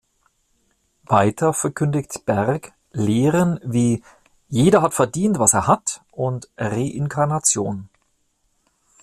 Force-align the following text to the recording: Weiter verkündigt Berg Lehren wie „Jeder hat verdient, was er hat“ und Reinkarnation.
Weiter 1.05 1.53
verkündigt 1.53 2.25
Berg 2.25 2.73
Lehren 2.91 3.59
wie 3.63 4.01
„Jeder 4.49 4.81
hat 4.81 4.95
verdient, 4.95 5.37
was 5.37 5.53
er 5.53 5.67
hat“ 5.67 6.01
und 6.09 6.49
Reinkarnation. 6.57 7.87